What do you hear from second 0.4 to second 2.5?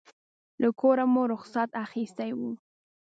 له کوره مو رخصت اخیستی و.